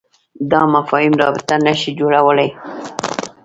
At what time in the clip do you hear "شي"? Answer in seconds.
1.79-1.91